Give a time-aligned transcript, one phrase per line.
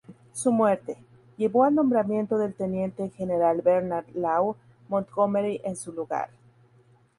[0.33, 0.97] Su muerte,
[1.37, 4.55] llevó al nombramiento del teniente general Bernard Law
[4.89, 6.31] Montgomery en su lugar.